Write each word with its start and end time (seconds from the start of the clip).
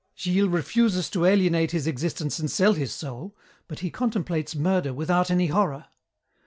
"Gilles 0.17 0.47
refuses 0.47 1.11
to 1.11 1.25
alienate 1.25 1.69
his 1.69 1.85
existence 1.85 2.39
and 2.39 2.49
sell 2.49 2.73
his 2.73 2.91
soul, 2.91 3.35
but 3.67 3.81
he 3.81 3.91
contemplates 3.91 4.55
murder 4.55 4.95
without 4.95 5.29
any 5.29 5.45
horror. 5.45 5.85